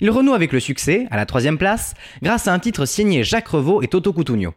Il 0.00 0.10
renoue 0.10 0.32
avec 0.32 0.52
le 0.52 0.60
succès, 0.60 1.06
à 1.10 1.16
la 1.16 1.26
troisième 1.26 1.58
place, 1.58 1.94
grâce 2.22 2.48
à 2.48 2.54
un 2.54 2.58
titre 2.58 2.86
signé 2.86 3.22
Jacques 3.22 3.48
Revaux 3.48 3.82
et 3.82 3.88
Toto 3.88 4.12
Coutugno. 4.12 4.54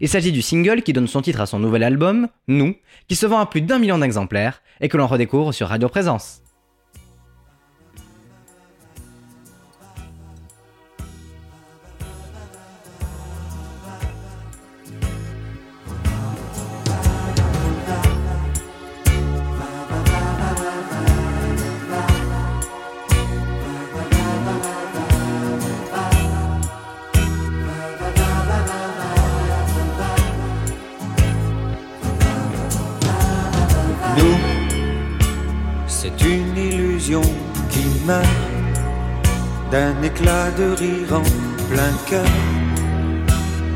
Il 0.00 0.08
s'agit 0.08 0.32
du 0.32 0.42
single 0.42 0.82
qui 0.82 0.92
donne 0.92 1.08
son 1.08 1.22
titre 1.22 1.40
à 1.40 1.46
son 1.46 1.58
nouvel 1.58 1.82
album, 1.82 2.28
Nous, 2.46 2.76
qui 3.08 3.16
se 3.16 3.26
vend 3.26 3.40
à 3.40 3.46
plus 3.46 3.62
d'un 3.62 3.78
million 3.78 3.98
d'exemplaires 3.98 4.62
et 4.80 4.88
que 4.88 4.96
l'on 4.96 5.06
redécouvre 5.06 5.52
sur 5.52 5.68
Radio 5.68 5.88
Présence. 5.88 6.41
d'un 39.70 40.02
éclat 40.02 40.50
de 40.58 40.74
rire 40.74 41.12
en 41.12 41.22
plein 41.70 41.92
cœur. 42.08 42.34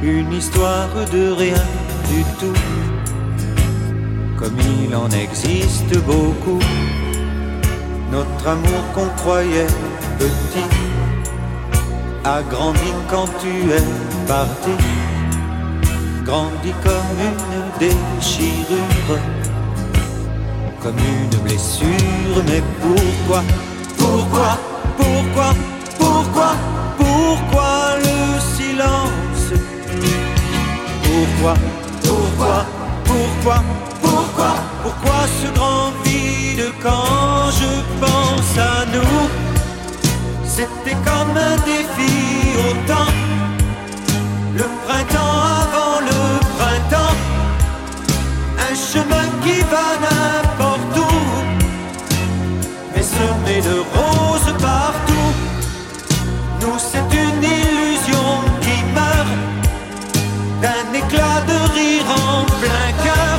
Une 0.03 0.33
histoire 0.33 0.95
de 1.13 1.33
rien 1.33 1.65
du 2.11 2.23
tout, 2.39 2.61
comme 4.39 4.57
il 4.85 4.95
en 4.95 5.09
existe 5.11 5.97
beaucoup. 6.05 6.61
Notre 8.13 8.47
amour 8.47 8.83
qu'on 8.95 9.09
croyait 9.23 9.73
petit 10.19 10.71
a 12.25 12.43
grandi 12.43 12.93
quand 13.11 13.29
tu 13.41 13.53
es 13.73 13.89
parti, 14.27 14.77
grandi 16.25 16.73
comme 16.85 17.19
une 17.29 17.69
déchirure, 17.79 19.19
comme 20.83 20.99
une 20.99 21.39
blessure, 21.41 22.43
mais 22.49 22.63
pourquoi? 22.83 23.43
Pourquoi, 23.99 24.59
pourquoi, 24.97 25.55
pourquoi, 25.99 26.51
pourquoi 26.99 27.97
le 27.99 28.41
silence 28.57 29.47
Pourquoi, 31.03 31.55
pourquoi, 32.03 32.67
pourquoi, 33.05 33.63
pourquoi, 34.03 34.55
pourquoi 34.83 35.19
ce 35.41 35.49
grand 35.59 35.93
vide 36.05 36.73
quand 36.83 37.51
je 37.61 37.73
pense 38.01 38.59
à 38.59 38.85
nous 38.95 39.29
C'était 40.45 40.97
comme 41.05 41.37
un 41.37 41.57
défi 41.65 42.15
au 42.59 42.73
temps, 42.87 43.13
le 44.55 44.65
printemps 44.87 45.39
avant 45.63 46.01
le 46.01 46.21
printemps, 46.57 47.17
un 48.71 48.75
chemin 48.75 49.27
qui 49.43 49.61
va 49.73 50.16
de 53.61 53.79
roses 53.95 54.55
partout. 54.61 55.33
Nous, 56.61 56.79
c'est 56.79 57.09
une 57.25 57.43
illusion 57.43 58.29
qui 58.61 58.77
meurt 58.95 59.33
d'un 60.63 60.93
éclat 60.93 61.41
de 61.51 61.59
rire 61.75 62.07
en 62.11 62.45
plein 62.61 62.89
cœur. 63.05 63.39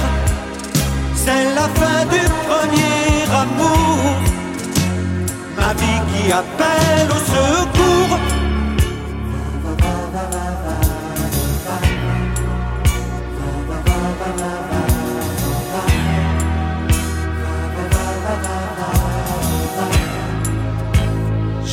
C'est 1.15 1.45
la 1.53 1.67
fin 1.79 2.05
du 2.05 2.23
premier 2.47 3.17
amour, 3.43 3.97
ma 5.57 5.73
vie 5.73 6.01
qui 6.11 6.31
appelle 6.31 7.09
au 7.11 7.21
secours. 7.35 7.66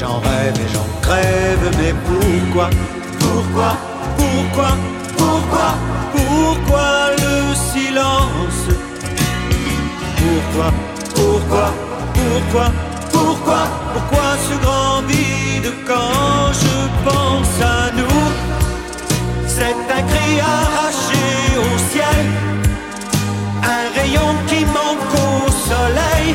J'en 0.05 0.21
rêve 0.21 0.55
et 0.57 0.71
j'en 0.75 1.01
crève, 1.01 1.67
mais 1.79 1.95
pourquoi 2.05 2.69
Pourquoi 3.19 3.75
Pourquoi 4.19 4.69
Pourquoi 5.17 5.69
Pourquoi 6.13 6.89
le 7.23 7.55
silence? 7.55 8.65
Pourquoi 10.21 10.73
Pourquoi 11.15 11.67
Pourquoi 12.13 12.67
Pourquoi 13.13 13.61
Pourquoi 13.95 14.29
ce 14.47 14.55
grand 14.63 15.01
vide 15.09 15.73
quand 15.87 16.53
je 16.53 16.77
pense 17.09 17.57
à 17.63 17.91
nous? 17.97 18.25
C'est 19.47 19.79
un 19.97 20.03
cri 20.03 20.39
arraché 20.41 21.25
au 21.57 21.79
ciel 21.91 22.27
Un 23.63 23.85
rayon 23.99 24.35
qui 24.49 24.67
manque 24.67 25.15
au 25.15 25.51
soleil 25.51 26.35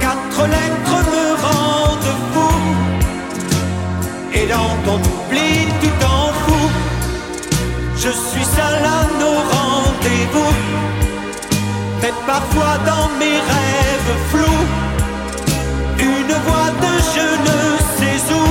Quatre 0.00 0.42
lettres 0.48 1.02
me 1.12 1.24
rendent 1.40 1.71
Et 4.42 4.46
dans 4.46 4.76
ton 4.84 4.96
oubli 4.96 5.68
tu 5.80 5.88
t'en 6.00 6.32
fous. 6.42 6.70
Je 7.96 8.08
suis 8.08 8.44
seul 8.44 8.84
à 8.98 9.02
nos 9.20 9.38
rendez-vous. 9.54 10.54
Mais 12.02 12.12
parfois 12.26 12.74
dans 12.84 13.08
mes 13.20 13.38
rêves 13.52 14.14
flous 14.30 14.64
Une 15.98 16.34
voix 16.46 16.70
de 16.82 16.92
je 17.14 17.26
ne 17.48 17.58
sais 17.96 18.20
où 18.34 18.46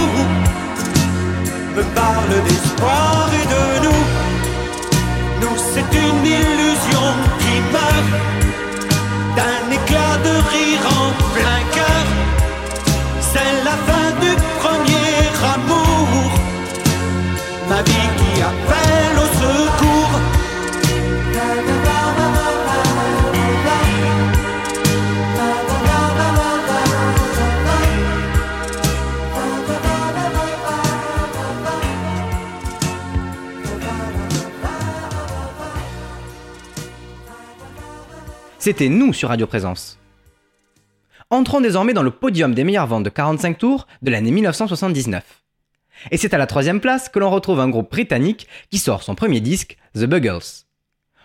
Me 1.76 1.84
parle 2.00 2.36
d'espoir 2.48 3.30
et 3.42 3.48
de 3.56 3.86
nous. 3.86 4.04
Nous 5.42 5.58
c'est 5.74 5.92
une 6.06 6.26
illusion 6.26 7.08
qui 7.42 7.54
meurt 7.76 8.10
d'un 9.36 9.64
éclat 9.80 10.16
de 10.28 10.34
rire 10.54 10.86
en 11.02 11.08
plein 11.36 11.62
cœur. 11.76 12.06
C'est 13.34 13.54
la 13.66 13.76
fin 13.88 14.08
du 14.22 14.32
premier 14.60 15.12
amour, 15.56 15.71
C'était 38.62 38.90
nous 38.90 39.12
sur 39.12 39.30
Radio 39.30 39.48
Présence. 39.48 39.98
Entrons 41.32 41.62
désormais 41.62 41.94
dans 41.94 42.04
le 42.04 42.12
podium 42.12 42.54
des 42.54 42.64
meilleures 42.64 42.86
ventes 42.86 43.04
de 43.04 43.10
45 43.10 43.58
tours 43.58 43.88
de 44.04 44.12
l'année 44.12 44.30
1979. 44.30 45.41
Et 46.10 46.18
c'est 46.18 46.34
à 46.34 46.38
la 46.38 46.48
troisième 46.48 46.80
place 46.80 47.10
que 47.10 47.20
l'on 47.20 47.30
retrouve 47.30 47.60
un 47.60 47.70
groupe 47.70 47.92
britannique 47.92 48.48
qui 48.72 48.80
sort 48.80 49.04
son 49.04 49.16
premier 49.16 49.42
disque, 49.42 49.78
The 49.94 50.06
Buggles. 50.06 50.66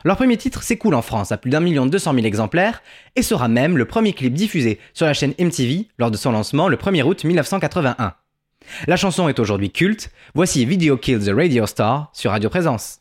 Leur 0.04 0.16
premier 0.16 0.36
titre 0.36 0.62
s'écoule 0.62 0.94
en 0.94 1.02
France 1.02 1.32
à 1.32 1.36
plus 1.36 1.50
d'un 1.50 1.60
million 1.60 1.86
deux 1.86 1.98
cent 1.98 2.12
mille 2.12 2.26
exemplaires 2.26 2.82
et 3.16 3.22
sera 3.22 3.48
même 3.48 3.78
le 3.78 3.86
premier 3.86 4.12
clip 4.12 4.34
diffusé 4.34 4.78
sur 4.92 5.06
la 5.06 5.14
chaîne 5.14 5.34
MTV 5.38 5.88
lors 5.98 6.10
de 6.10 6.16
son 6.16 6.32
lancement 6.32 6.68
le 6.68 6.76
1er 6.76 7.02
août 7.02 7.24
1981. 7.24 8.14
La 8.86 8.96
chanson 8.96 9.28
est 9.28 9.38
aujourd'hui 9.38 9.70
culte, 9.70 10.10
voici 10.34 10.64
Video 10.64 10.96
Kill 10.96 11.24
the 11.24 11.32
Radio 11.34 11.66
Star 11.66 12.10
sur 12.12 12.30
Radio 12.32 12.50
Présence. 12.50 13.00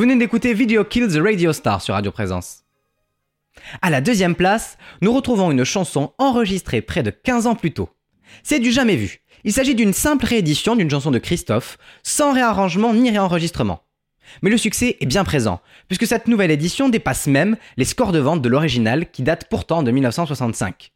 Vous 0.00 0.06
venez 0.06 0.16
d'écouter 0.16 0.54
Video 0.54 0.82
Kill 0.82 1.08
the 1.08 1.20
Radio 1.22 1.52
Star 1.52 1.82
sur 1.82 1.92
Radio 1.92 2.10
Présence. 2.10 2.64
À 3.82 3.90
la 3.90 4.00
deuxième 4.00 4.34
place, 4.34 4.78
nous 5.02 5.12
retrouvons 5.12 5.50
une 5.50 5.64
chanson 5.64 6.14
enregistrée 6.16 6.80
près 6.80 7.02
de 7.02 7.10
15 7.10 7.46
ans 7.46 7.54
plus 7.54 7.72
tôt. 7.72 7.90
C'est 8.42 8.60
du 8.60 8.70
jamais 8.72 8.96
vu. 8.96 9.20
Il 9.44 9.52
s'agit 9.52 9.74
d'une 9.74 9.92
simple 9.92 10.24
réédition 10.24 10.74
d'une 10.74 10.88
chanson 10.88 11.10
de 11.10 11.18
Christophe, 11.18 11.76
sans 12.02 12.32
réarrangement 12.32 12.94
ni 12.94 13.10
réenregistrement. 13.10 13.82
Mais 14.40 14.48
le 14.48 14.56
succès 14.56 14.96
est 15.00 15.06
bien 15.06 15.22
présent, 15.22 15.60
puisque 15.86 16.06
cette 16.06 16.28
nouvelle 16.28 16.50
édition 16.50 16.88
dépasse 16.88 17.26
même 17.26 17.58
les 17.76 17.84
scores 17.84 18.12
de 18.12 18.20
vente 18.20 18.40
de 18.40 18.48
l'original 18.48 19.10
qui 19.10 19.22
date 19.22 19.48
pourtant 19.50 19.82
de 19.82 19.90
1965. 19.90 20.92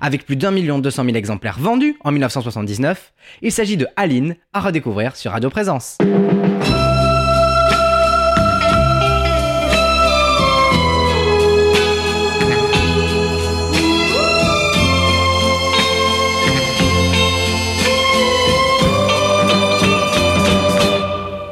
Avec 0.00 0.24
plus 0.24 0.36
d'un 0.36 0.52
million 0.52 0.78
deux 0.78 0.90
cent 0.90 1.04
mille 1.04 1.16
exemplaires 1.16 1.58
vendus 1.58 1.98
en 2.02 2.12
1979, 2.12 3.12
il 3.42 3.52
s'agit 3.52 3.76
de 3.76 3.88
Aline 3.96 4.36
à 4.54 4.60
redécouvrir 4.60 5.16
sur 5.16 5.32
Radio 5.32 5.50
Présence. 5.50 5.98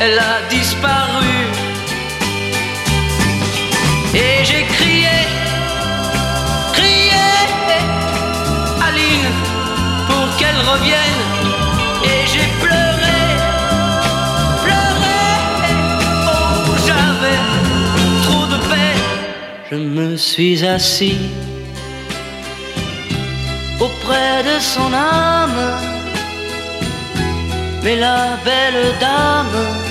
elle 0.00 0.18
a 0.18 0.36
disparu. 0.48 1.36
Et 4.14 4.44
j'ai 4.44 4.64
crié, 4.76 5.18
crié, 6.72 7.28
Aline, 8.86 9.30
pour 10.08 10.36
qu'elle 10.38 10.60
revienne. 10.72 11.22
Et 12.04 12.20
j'ai 12.32 12.48
pleuré, 12.62 13.20
pleuré, 14.64 15.20
oh 16.26 16.74
j'avais 16.86 17.40
trop 18.22 18.46
de 18.46 18.58
peine. 18.70 19.04
Je 19.70 19.76
me 19.76 20.16
suis 20.16 20.64
assis 20.64 21.18
auprès 23.80 24.42
de 24.44 24.60
son 24.60 24.92
âme. 24.92 25.60
Mais 27.82 27.96
la 27.96 28.36
belle 28.44 28.94
dame 29.00 29.87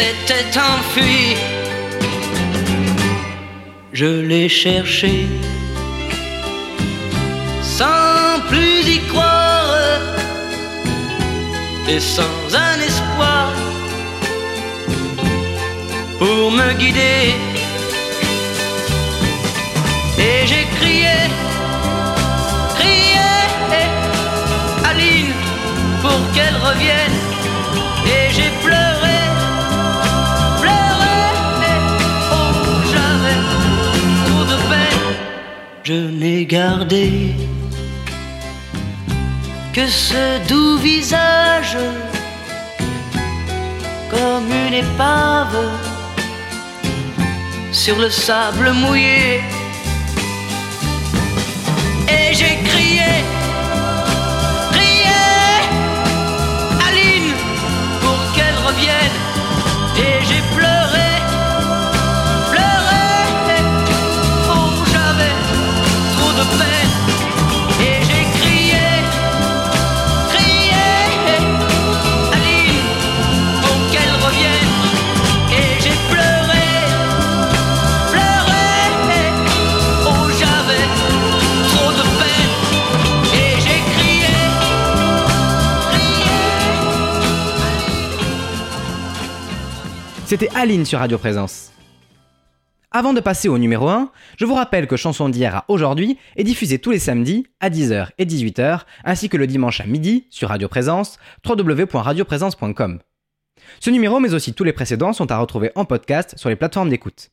s'était 0.00 0.58
enfuie. 0.72 1.36
Je 3.92 4.10
l'ai 4.28 4.48
cherché 4.48 5.14
sans 7.62 8.40
plus 8.48 8.80
y 8.96 8.98
croire 9.10 9.74
et 11.92 12.00
sans 12.00 12.38
un 12.68 12.76
espoir 12.88 13.48
pour 16.18 16.50
me 16.58 16.68
guider. 16.80 17.22
Et 20.26 20.38
j'ai 20.50 20.66
crié, 20.78 21.16
crié, 22.78 23.30
Aline, 24.90 25.34
pour 26.02 26.20
qu'elle 26.34 26.58
revienne. 26.68 27.18
Et 28.14 28.24
j'ai 28.36 28.50
pleuré, 28.64 28.89
Je 35.90 35.96
n'ai 35.96 36.44
gardé 36.46 37.34
que 39.72 39.88
ce 39.88 40.24
doux 40.46 40.76
visage 40.76 41.76
comme 44.08 44.52
une 44.66 44.74
épave 44.84 45.58
sur 47.72 47.98
le 47.98 48.08
sable 48.08 48.70
mouillé. 48.70 49.40
C'était 90.30 90.54
Aline 90.54 90.86
sur 90.86 91.00
Radio 91.00 91.18
Présence. 91.18 91.72
Avant 92.92 93.12
de 93.12 93.18
passer 93.18 93.48
au 93.48 93.58
numéro 93.58 93.88
1, 93.88 94.12
je 94.38 94.44
vous 94.44 94.54
rappelle 94.54 94.86
que 94.86 94.94
Chanson 94.94 95.28
d'hier 95.28 95.56
à 95.56 95.64
aujourd'hui 95.66 96.18
est 96.36 96.44
diffusée 96.44 96.78
tous 96.78 96.92
les 96.92 97.00
samedis 97.00 97.48
à 97.58 97.68
10h 97.68 98.10
et 98.16 98.26
18h, 98.26 98.82
ainsi 99.04 99.28
que 99.28 99.36
le 99.36 99.48
dimanche 99.48 99.80
à 99.80 99.86
midi 99.86 100.28
sur 100.30 100.50
Radio 100.50 100.68
Présence, 100.68 101.18
www.radioprésence.com. 101.44 103.00
Ce 103.80 103.90
numéro, 103.90 104.20
mais 104.20 104.32
aussi 104.32 104.54
tous 104.54 104.62
les 104.62 104.72
précédents, 104.72 105.12
sont 105.12 105.32
à 105.32 105.36
retrouver 105.36 105.72
en 105.74 105.84
podcast 105.84 106.38
sur 106.38 106.48
les 106.48 106.54
plateformes 106.54 106.90
d'écoute. 106.90 107.30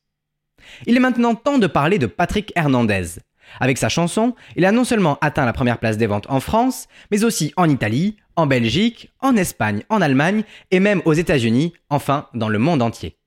Il 0.88 0.98
est 0.98 1.00
maintenant 1.00 1.36
temps 1.36 1.60
de 1.60 1.68
parler 1.68 2.00
de 2.00 2.08
Patrick 2.08 2.52
Hernandez. 2.56 3.20
Avec 3.60 3.78
sa 3.78 3.90
chanson, 3.90 4.36
il 4.56 4.66
a 4.66 4.72
non 4.72 4.84
seulement 4.84 5.18
atteint 5.22 5.46
la 5.46 5.54
première 5.54 5.78
place 5.78 5.98
des 5.98 6.08
ventes 6.08 6.28
en 6.30 6.40
France, 6.40 6.88
mais 7.12 7.24
aussi 7.24 7.54
en 7.58 7.70
Italie, 7.70 8.18
en 8.36 8.46
Belgique, 8.48 9.12
en 9.20 9.36
Espagne, 9.36 9.84
en 9.90 10.02
Allemagne 10.02 10.44
et 10.72 10.80
même 10.80 11.02
aux 11.06 11.14
États-Unis, 11.14 11.74
enfin 11.90 12.28
dans 12.34 12.50
le 12.50 12.60
monde 12.60 12.82
entier. 12.82 13.18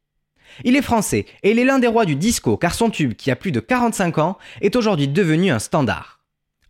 Il 0.65 0.77
est 0.77 0.83
français 0.83 1.27
et 1.43 1.51
il 1.53 1.59
est 1.59 1.65
l'un 1.65 1.79
des 1.79 1.87
rois 1.87 2.05
du 2.05 2.17
disco 2.17 2.57
car 2.57 2.75
son 2.75 2.91
tube 2.91 3.15
qui 3.15 3.31
a 3.31 3.37
plus 3.37 3.53
de 3.53 3.61
45 3.61 4.19
ans 4.19 4.39
est 4.61 4.77
aujourd'hui 4.77 5.09
devenu 5.09 5.51
un 5.51 5.59
standard. 5.59 6.21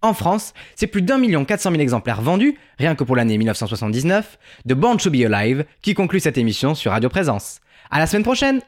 En 0.03 0.15
France, 0.15 0.55
c'est 0.77 0.87
plus 0.87 1.03
d'un 1.03 1.19
million 1.19 1.45
quatre 1.45 1.61
cent 1.61 1.71
mille 1.71 1.81
exemplaires 1.83 2.23
vendus, 2.23 2.57
rien 2.79 2.95
que 2.95 3.05
pour 3.05 3.17
l'année 3.17 3.37
1979, 3.37 4.39
de 4.65 4.75
Born 4.75 4.97
to 4.97 5.11
Be 5.11 5.31
Alive 5.31 5.67
qui 5.83 5.93
conclut 5.93 6.21
cette 6.21 6.39
émission 6.39 6.75
sur 6.75 6.93
Radio 6.93 7.11
Présence. 7.11 7.61
À 7.91 7.99
la 7.99 8.07
semaine 8.07 8.23
prochaine! 8.23 8.61